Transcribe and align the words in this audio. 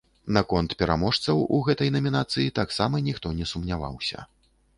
Наконт 0.35 0.71
пераможцаў 0.79 1.43
у 1.57 1.59
гэтай 1.67 1.91
намінацыі 1.97 2.55
таксама 2.61 3.03
ніхто 3.11 3.37
не 3.43 3.53
сумняваўся. 3.53 4.27